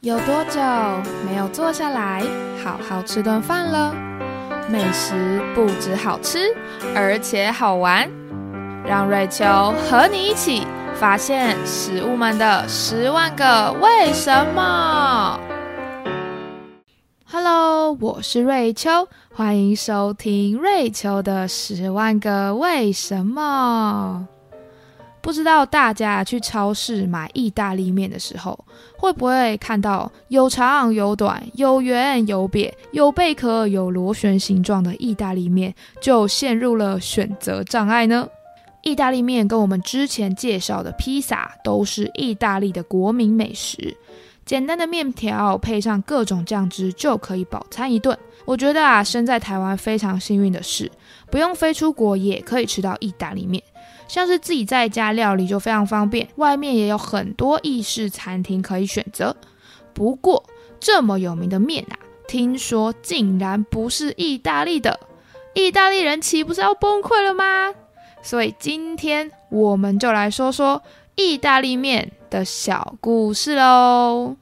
[0.00, 0.60] 有多久
[1.26, 2.22] 没有坐下来
[2.62, 3.92] 好好吃顿饭了？
[4.70, 6.54] 美食不止好吃，
[6.94, 8.08] 而且好玩。
[8.86, 9.44] 让瑞秋
[9.90, 10.64] 和你一起
[10.94, 15.40] 发现食物们的十万个为什么。
[17.28, 24.28] Hello，我是瑞秋，欢迎收听瑞秋的十万个为什么。
[25.20, 28.58] 不知道大家去超市买意大利面的时候，
[28.96, 38.28] 会不会看到有长有短、有圆有扁、有贝壳有螺旋形状的意大利面，就陷入了选择障碍呢？
[38.82, 43.94] 意大利面跟我们之前介绍的披萨都是意大利的国民美食，
[44.46, 48.16] 简单的面条配上各种酱汁就可以饱餐一顿。
[48.46, 50.90] 我觉得啊，身在台湾非常幸运的是，
[51.30, 53.62] 不用飞出国也可以吃到意大利面。
[54.08, 59.36] 像是自己在家料理就非常方便，外面也有很多意式餐厅可以选择。
[59.92, 60.42] 不过
[60.80, 61.94] 这么有名的面啊，
[62.26, 64.98] 听说竟然不是意大利的，
[65.54, 67.72] 意大利人岂不是要崩溃了吗？
[68.22, 70.82] 所以今天我们就来说说
[71.14, 74.36] 意大利面的小故事喽。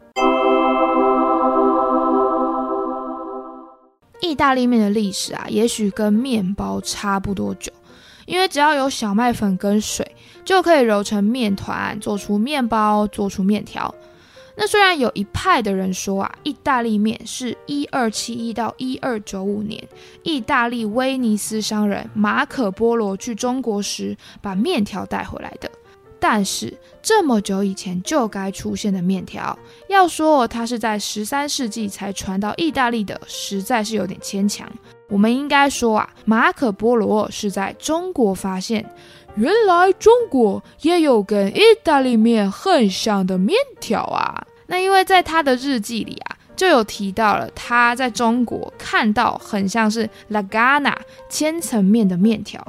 [4.20, 7.72] 意大利面的历史啊，也许跟面包差不多久。
[8.26, 13.94] 因为只要有小麦粉跟水，就可以揉成面团，做出面包，做出面条。
[14.58, 19.86] 那虽然有一派的人说啊，意大利面是一二七一到一二九五年，
[20.22, 25.70] 意大利威尼斯商人马可波罗去中国时把面条带回来的。
[26.18, 29.56] 但是这么久以前就该出现的面条，
[29.90, 34.66] 要说它是在十三世纪才传到意大利的，实在是有点牵强。
[35.08, 38.84] 我们应该说啊，马可波罗是在中国发现，
[39.36, 44.44] 原来中国也有跟意大利面很像的面条啊。
[44.66, 50.92] 那因为在他的日记里啊，就有提到了他在中国看到很像是 lagana
[51.28, 52.60] 千层面的面条，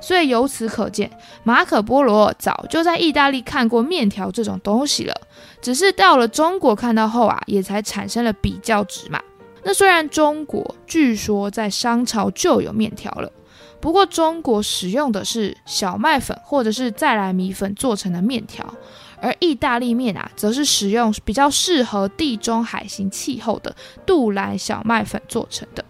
[0.00, 1.08] 所以由此可见，
[1.44, 5.14] 马可波罗早就在意大利看过面条这种东西了，
[5.62, 9.22] 只是到了中国看到后啊，也才产生了比较值嘛。
[9.64, 13.32] 那虽然中国据说在商朝就有面条了，
[13.80, 18.74] 不过中国使用的是小麦粉或者是再来米粉做成的面条，
[19.20, 25.84] 而意大利面啊，则是使用比较适合地中海型气候的杜兰小麦粉做成的。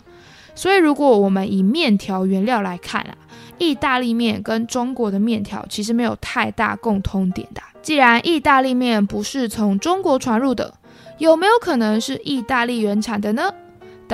[0.55, 3.17] 所以，如果我们以面条原料来看啊，
[3.59, 7.61] 意大利面跟中国的面条其实没有太大共通点的。
[7.83, 10.73] 既然意大利面不是从中国传入的，
[11.19, 13.53] 有没有可能是意大利原产的呢？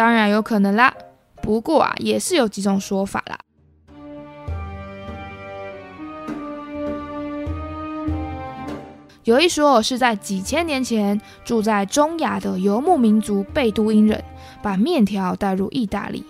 [0.00, 0.94] 当然有可能啦，
[1.42, 3.38] 不过啊，也是有几种说法啦。
[9.24, 14.24] 有一说是在几千年前，住在中亚的游牧民族贝都因人
[14.62, 16.24] 把面条带入意大利。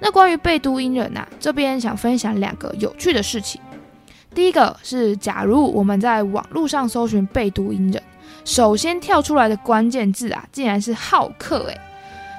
[0.00, 3.60] 那关于贝都因人呐，这边想分享两个有趣的事情。
[4.34, 8.02] 第一个是，假如我们在网络上搜寻贝都因人，
[8.46, 11.78] 首先跳出来的关键字啊，竟然是好客诶。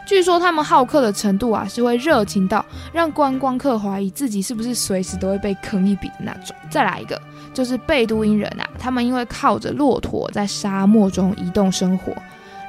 [0.05, 6.55] 据说他们好客的程度啊，是会热情到让观光客怀疑自己是不是随时都会被坑一笔的那种。
[6.69, 7.19] 再来一个，
[7.53, 12.13] 就是贝都因人啊，他们因为靠着骆驼在沙漠中移动生活，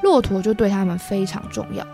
[0.03, 1.87] 骆驼就对他们非常重要。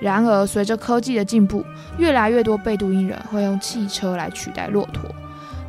[0.00, 1.64] 然而，随着科技的进步，
[1.96, 5.08] 越来越多贝都因人会用汽车来取代骆驼。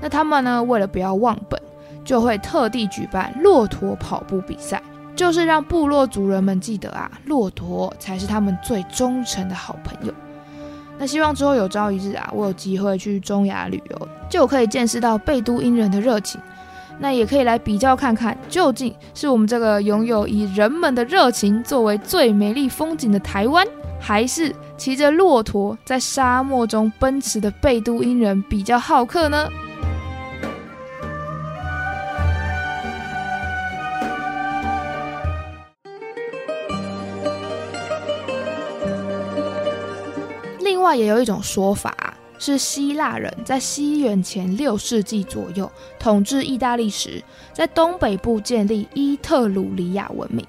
[0.01, 1.57] 那他们呢，为了不要忘本，
[2.03, 4.81] 就会特地举办骆驼跑步比赛。
[5.15, 10.13] 就是让部落族人们记得啊，骆驼才是他们最忠诚的好朋友。
[10.97, 16.39] 那希望之后有朝一日啊，我有机会去中亚旅游，就可以见识到贝都因人的热情。
[16.97, 23.67] 那也可以来比较看看，究竟是我们这个拥有以人们的热情作为最美丽风景的台湾，
[23.99, 29.49] 还是骑着骆驼在沙漠中奔驰的贝都因人比较好客呢？
[40.85, 50.45] 外也有一种说法，是希腊人在西元前六世纪左右统治意大利时，在东北部建立伊特鲁里亚文明，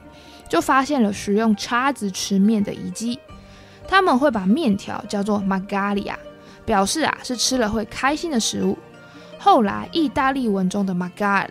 [0.47, 3.19] 就发现了使用叉子吃面的遗迹。
[3.88, 6.15] 他们会把面条叫做 magalia，
[6.67, 8.77] 表示啊是吃了会开心的食物。
[9.39, 11.49] 后来意大利文中的 magale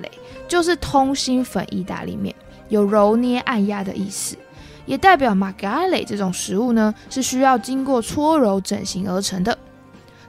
[0.48, 2.36] 就是通心粉意大利面，
[2.70, 4.38] 有揉捏按压的意思。
[4.86, 9.58] 也代表马嘎雷这种食物呢，是需要经过搓揉整形而成的。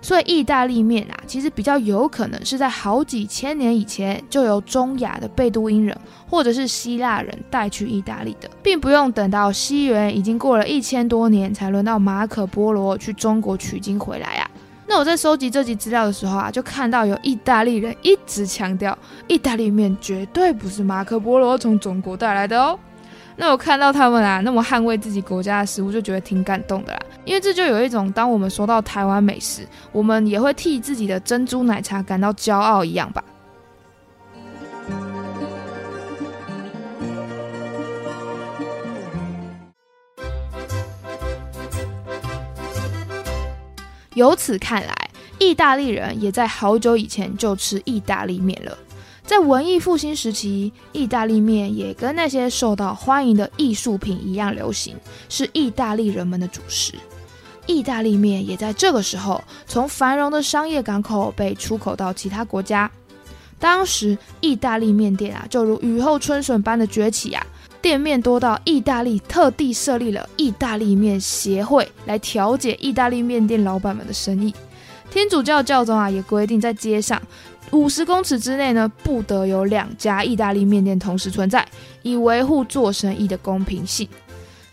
[0.03, 5.97] 所以意大利面啊，其实比较有可能是在好几千年以前就由中亚的贝都因人
[6.29, 14.49] 或者是希腊人带去意大利的，并不用等到西元已经过了一千多年才轮到马可波罗去中国取经回来啊。
[14.87, 22.79] 那我在收集这集资料的时候啊，就看到有意大利人一直强调，意大利面绝对不是马可波罗从中国带来的哦。
[23.38, 27.00] 那我看到他们啊，那么捍卫自己国家的食物，就觉得挺感动的啦。
[27.25, 33.23] 因为这就有一种，当我们说到台湾美食，我们也会替自己的珍珠奶茶感到骄傲一样吧。
[44.15, 48.77] 由此看来，意大利人也在好久以前就吃意大利面了。
[49.26, 54.94] 在文艺复兴时期，意大利面也跟那些受到欢迎的艺术品一样流行，
[55.28, 56.94] 是意大利人们的主食。
[57.67, 62.88] 意大利面也在这个时候从繁荣的商业港口被出口到其他国家。
[63.58, 67.44] 当时，意大利面店啊，就如雨后春笋般的崛起啊，
[67.82, 74.55] 店面多到意大利特地设立了意大利面协会来调解意大利面店老板们的生意。
[75.11, 77.20] 天主教教宗啊，也规定在街上。
[77.73, 81.67] 五十公尺之内呢，不得有两家意大利面店同时存在，
[82.03, 84.08] 以维护做生意的公平性。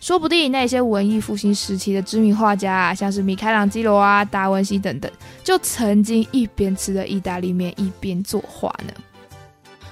[0.00, 5.10] 说不定那些文艺复兴时期的知名画家啊，像是米开朗基罗啊、达文西等等，
[5.42, 8.92] 就曾经一边吃着意大利面一边作画呢。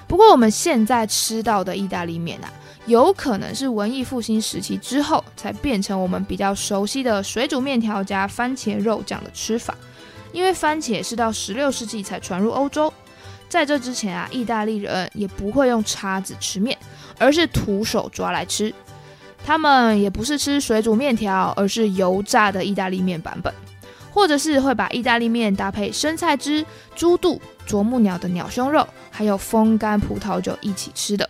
[0.06, 2.52] 不过我们现在吃到的意大利面啊，
[2.84, 9.74] 有可能是文艺复兴时期之后才变成我们比较熟悉的水煮面条加番茄肉酱的吃法。
[10.32, 12.92] 因为番茄是到十六世纪才传入欧洲，
[13.48, 16.76] 在这之前啊，意大利人也不会用叉子吃面，
[17.18, 18.74] 而是徒手抓来吃。
[19.44, 23.52] 他们也不是吃水煮面条，而是油炸的意大利面版本，
[24.10, 26.64] 或者是会把意大利面搭配生菜汁、
[26.94, 31.28] 猪肚、啄木鸟的鸟胸肉，还有风干葡萄酒一起吃的。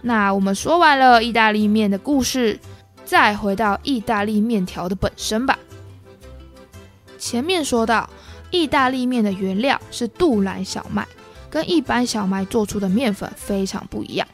[0.00, 2.58] 那我们说完了意大利面的故事，
[3.04, 5.58] 再回到意大利面条的本身吧。
[7.34, 8.08] 前面说到，
[8.52, 11.04] 意大利面的原料是杜兰小麦，
[11.50, 14.24] 跟一般小麦做出的面粉非常不一样。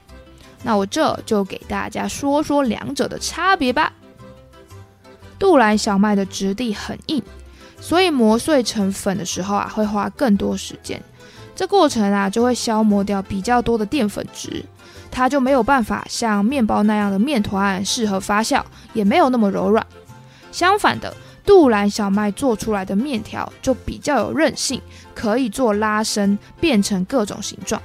[0.63, 3.91] 那我这就给大家说说两者的差别吧。
[5.39, 7.23] 杜兰小麦的质地很硬，
[7.81, 11.03] 所以磨碎成粉的时候啊，会花更多时间。
[11.57, 14.63] 这过程啊，就会消磨掉比较多的淀粉质，
[15.11, 18.63] 它就没有办法像面包那样的面团适合发酵，
[18.93, 19.87] 也没有那么柔软。
[20.53, 21.17] 相反的。
[21.45, 24.81] 杜兰小麦做出来的面条就比较有韧性，
[25.15, 27.81] 可以做拉伸，变成各种形状。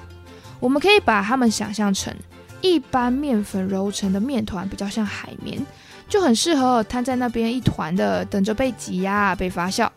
[0.59, 2.13] 我们可以把它们想象成
[2.61, 5.65] 一般面粉揉成的面团，比较像海绵，
[6.07, 9.89] 就很适合摊在那边一团的，等着被挤压、被发酵。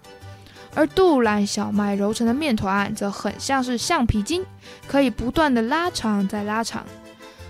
[0.74, 4.44] 而杜兰小麦揉成的面团则很像是橡皮筋，
[4.86, 6.84] 可以不断的拉长再拉长。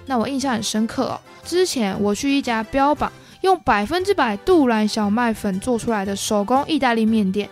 [0.07, 3.13] 那我印象很深刻哦，之前我去一家标榜。
[3.43, 7.49] 用百分之百杜兰小麦粉做出来的手工意大利面店，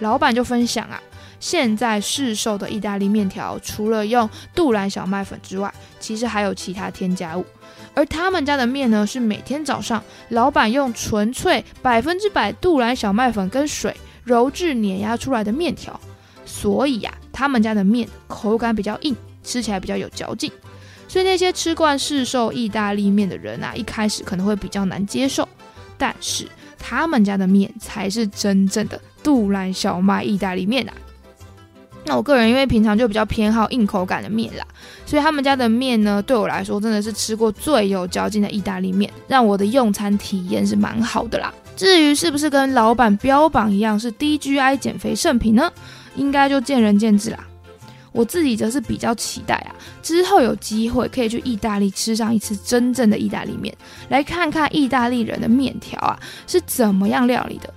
[0.00, 1.00] 老板就分享啊，
[1.38, 7.44] 现在市售的意大利面条除了用杜兰小麦粉之外，其实还有其他添加物。
[7.94, 15.98] 而他们家的面呢，是每天早上老板用纯粹百分之百杜兰小麦粉跟水揉制碾压出来的面条，
[16.44, 20.50] 所以呀，他们家的面口感比较硬，吃起来比较有嚼劲。
[21.08, 25.48] 所以那些吃惯市售意大利面的人啊，一开始可能会比较难接受，
[25.96, 26.46] 但是
[26.78, 30.92] 他们家的面才是真正的杜兰小麦意大利面啊。
[32.04, 34.64] 那我个人因为平常就比较偏好硬口感的面啦，
[35.04, 41.52] 所以他们家的面呢，对我来说真的是吃过最有嚼劲的意大利面，让我的用餐体验是蛮好的啦。
[41.76, 45.70] 至于是不是跟老板标榜一样是低 GI 减肥圣品呢，
[46.16, 47.47] 应该就见仁见智啦。
[48.12, 53.74] 我自己则是比较期待啊，之后有机会可以去意大利吃上一次真正的意大利面，
[54.08, 57.72] 来看看意大利人的面条啊是怎么样料理的，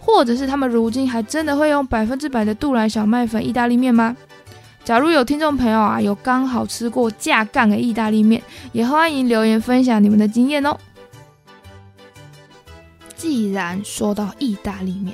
[0.00, 4.16] 或者是他们如今还真的会用百分之百的杜兰小麦粉意大利面吗？
[4.84, 8.40] 假如有听众朋友啊有刚好吃过架杠的意大利面，
[8.72, 10.78] 也欢迎留言分享你们的经验哦。
[13.16, 15.12] 既然说到意大利面，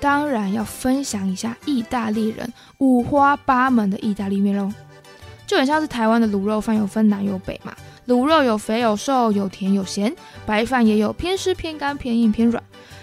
[0.00, 4.72] 当然要分享一下意大利人五花八门的意大利面喽，
[5.46, 7.74] 就很像是台湾的卤肉饭有分南有北嘛，
[8.08, 10.14] 卤肉有肥有瘦，有甜有咸，
[10.46, 12.62] 白饭也有偏湿偏干偏硬偏软。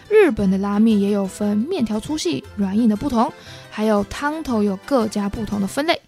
[0.10, 3.32] 日本的拉面也有分面条粗细软硬的不同，
[3.70, 6.02] 还有汤头有各家不同的分类，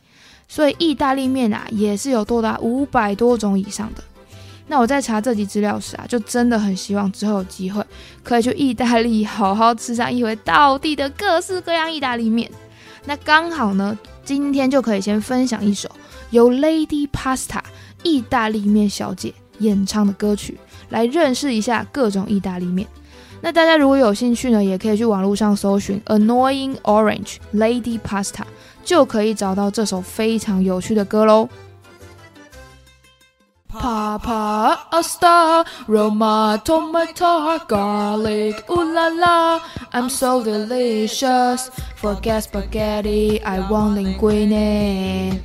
[0.47, 4.03] 所以意大利面啊也是有多达五百多种以上的。
[4.71, 7.83] 那我在查这集资料时啊，就真的很希望之后有机会
[8.23, 12.49] 可以去意大利好好吃上一回道地的各式各样意大利面。
[13.05, 15.89] 那刚好呢，今天就可以先分享一首
[16.29, 17.61] 由 Lady Pasta
[18.03, 20.59] 意大利面小姐演唱的歌曲，
[20.89, 22.87] 来认识一下各种意大利面。
[23.41, 28.43] 那大家如果有兴趣呢，也可以去网络上搜寻 Annoying Orange Lady Pasta，
[28.83, 31.49] 就可以找到这首非常有趣的歌喽。
[33.69, 39.61] Papa a star, Roma tomato, garlic, ooh la la,
[39.93, 41.69] I'm so delicious.
[41.95, 45.39] Forget spaghetti, I want linguine.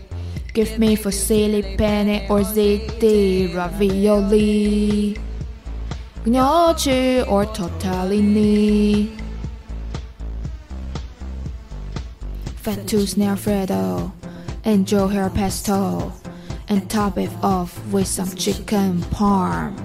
[0.54, 5.18] Give me fusilli penne or ziti ravioli
[6.24, 9.20] gnocchi or tortellini.
[12.62, 14.12] Fettuccine Alfredo
[14.64, 16.10] and Joe hair pesto,
[16.68, 19.76] and top it off with some chicken parm.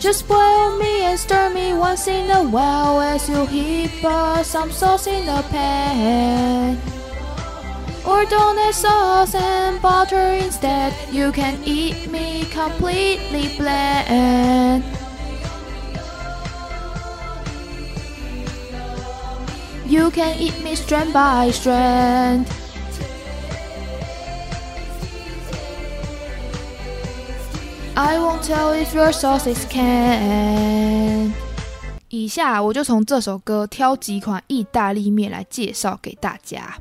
[0.00, 4.72] Just boil me and stir me once in a while as you heap up some
[4.72, 6.76] sauce in the pan.
[8.04, 10.92] Or donut sauce and butter instead.
[11.12, 14.82] You can eat me completely bland.
[19.86, 22.48] You can eat me strand by strand.
[27.94, 31.32] I won't tell if your sauces can.
[32.08, 36.78] 以下我就从这首歌挑几款意大利面来介绍给大家。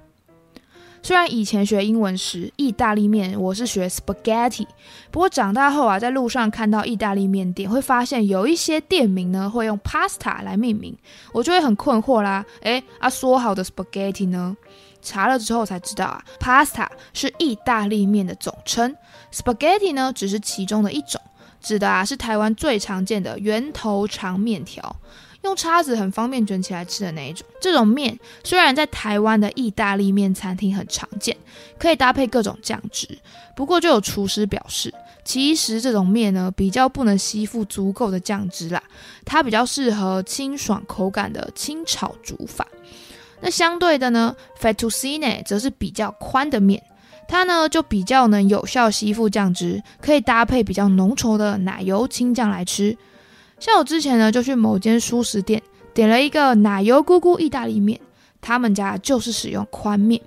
[1.03, 4.65] 虽然以前学英文时意大利面我是学 spaghetti，
[5.09, 10.95] 不过长大后啊，在路上看到意大利面店，会发现有一些店名呢会用 pasta 来命名，
[11.33, 12.45] 我就会很困惑啦。
[12.61, 14.55] 诶，啊，说好的 spaghetti 呢？
[15.01, 18.95] 查了之后才知道啊，pasta 是意大利面的总称
[19.33, 21.19] ，spaghetti 呢只是其中的一种，
[21.61, 24.95] 指的啊是台湾最常见的圆头长面条。
[25.43, 31.35] 用叉子很方便卷起来吃的那一种，这种面虽然在台湾的意大利面餐厅很常见，
[31.79, 33.17] 可以搭配各种酱汁，
[33.55, 34.93] 不过就有厨师表示，
[35.25, 38.83] 其实这种面呢比较不能吸附足够的酱汁啦，
[39.25, 42.67] 它比较适合清爽口感的清炒煮法。
[43.41, 46.81] 那相对的呢，fettuccine 则是比较宽的面，
[47.27, 52.95] 它呢就比较能有效吸附酱汁，可以搭配比较浓稠的奶油青酱来吃。
[53.59, 55.61] 像我之前呢，就去某间熟食店
[55.93, 57.99] 点了一个奶油咕咕意大利面，
[58.41, 60.21] 他们家就是使用宽面，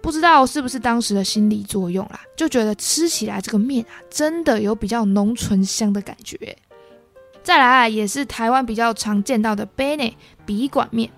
[0.00, 6.56] 不知道是不是当时的心理作用啦，就觉得吃起来这个面啊，真的有比较浓醇香的感觉。
[7.42, 10.12] 再来啊，也是台湾比较常见到的 bene
[10.44, 11.10] 笔管面，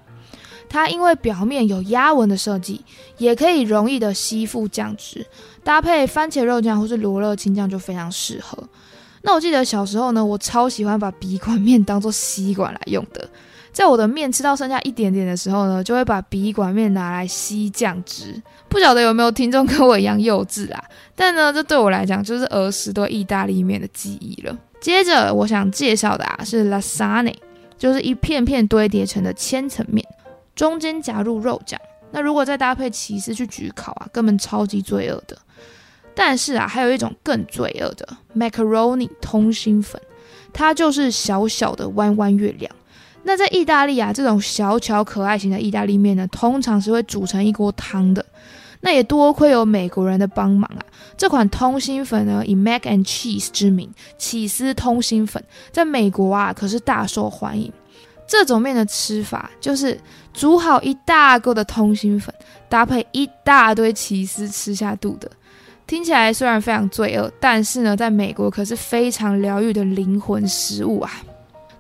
[0.73, 2.83] 它因为表面有压纹的设计，
[3.19, 5.27] 也可以容易的吸附酱汁，
[5.63, 8.57] 搭配番茄肉酱或是罗勒青酱就非常适合。
[9.21, 13.29] 那我记得小时候呢，我超喜欢把笔管面当做吸管来用的。
[13.71, 18.41] 在我的面吃到剩下一点点的时候呢，就会把笔管面拿来吸酱汁。
[18.71, 20.83] 不晓得有没有听众跟我一样幼稚啊？
[21.15, 24.59] 但呢，这对我来讲就是儿时对意大利面的记忆了。
[24.81, 27.35] 接着我想介绍的啊是 lasagna，
[27.79, 30.05] 就是一片片堆叠成的千层面，
[30.55, 31.81] 中间夹入肉酱。
[32.11, 35.37] 那如果再搭配起司去焗烤啊，根本超级罪恶的。
[36.15, 38.07] 但是啊，还有一种更罪恶的
[38.37, 39.99] macaroni 通心粉，
[40.53, 42.71] 它就是小小的弯弯月亮。
[43.23, 48.23] 那在意大利啊，这种小巧可爱型的意大利面呢，通常是会煮成一锅汤的。
[48.81, 50.83] 那也多亏有美国人的帮忙啊，
[51.17, 57.73] 这款通心粉呢，以 mac and cheese 之名，起司通心粉，在美国啊可是大受欢迎。
[58.33, 60.01] 这种面的吃法就是
[60.33, 62.35] 煮好一大锅的通心粉，
[62.67, 65.31] 搭配一大堆起司吃下肚的。
[65.87, 71.13] 听起来虽然非常罪恶，但是呢，在美国可是非常疗愈的灵魂食物啊。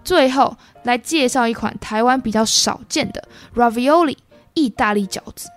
[0.04, 4.14] 最后来介绍一款台湾比较少见的 ravioli
[4.52, 5.48] 意大利饺子。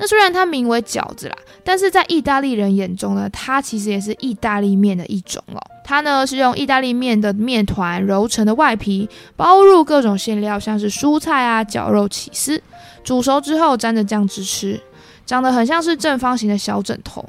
[0.00, 5.60] 那虽然它名为饺子啦，但是在意大利人眼中呢，它其实也是意大利面的一种哦。
[5.84, 12.62] 它呢是用意大利面的面团揉成的外皮，包入各种馅料，像是蔬菜啊、绞肉、起司，
[13.04, 14.80] 煮熟之后沾着酱汁吃，
[15.26, 17.28] 长得很像是正方形的小枕头。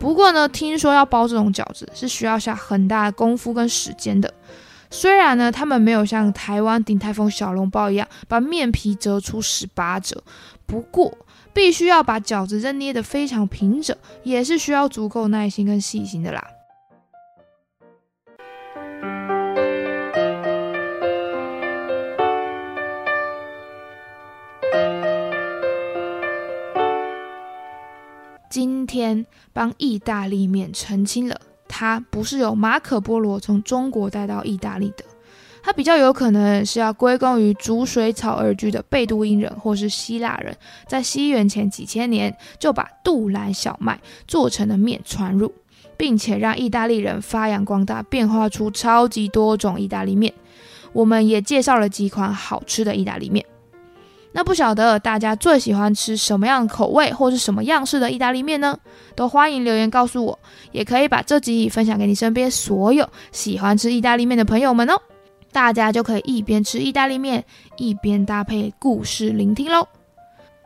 [0.00, 4.34] 不过呢，听说要包这种饺子是需要下很大的功夫跟时间的。
[4.90, 10.20] 虽然呢，他们没有像台湾鼎泰丰小笼包一样把面皮折出十八折，
[10.66, 11.12] 不过
[11.52, 16.46] 必须要把饺子扔捏得非常平整，也是需要足够耐心跟细心的啦。
[28.50, 31.38] 今天帮意大利面澄清了
[31.68, 35.04] 它不是由马可波罗从中国带到意大利的，
[35.68, 40.56] 它比较有可能是要归功于逐水草而居的贝都因人或是希腊人，
[40.86, 45.52] 在西元前几千年就把杜兰小麦做成的面传入，
[45.98, 50.32] 并且让意大利人发扬光大，变化出超级多种意大利面。
[50.94, 53.44] 我们也介绍了几款好吃的意大利面。
[54.32, 58.78] 那不晓得大家最喜欢吃什么样口味或是什么样式的意大利面呢？
[59.14, 60.38] 都欢迎留言告诉我，
[60.72, 64.98] 也可以把这集分享给你身边所有喜欢吃意大利面的朋友们哦。
[65.52, 67.44] 大家就可以一边吃意大利面，
[67.76, 69.86] 一边搭配故事聆听喽。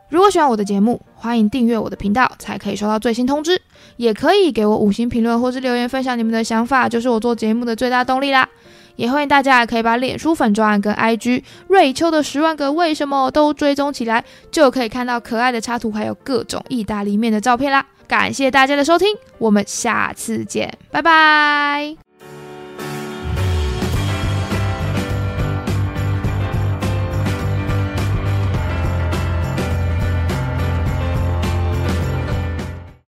[0.09, 3.59] 如果喜欢我的节目，欢迎订阅我的频道，才可以收到最新通知。
[3.97, 8.47] 也可以给我五星评论或是留言分享你们的想法，就是我做节目的最大动力啦。
[8.95, 17.83] 也欢迎大家可以把脸书粉砖跟 IG 瑞秋的十万个为什么都追踪起来，就可以看到可爱的插图，还有各种意大利面的照片啦。
[18.07, 19.07] 感谢大家的收听，
[19.39, 22.12] 我们下次见，拜拜。